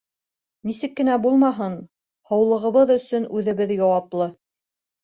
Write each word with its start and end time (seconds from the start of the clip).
Нисек 0.69 0.95
кенә 0.99 1.17
булмаһын, 1.27 1.75
һаулығыбыҙ 2.33 2.97
өсөн 2.99 3.31
үҙебеҙ 3.39 3.79
яуаплы. 3.79 4.35